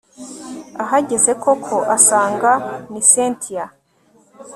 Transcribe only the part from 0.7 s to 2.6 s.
ahageze koko asanga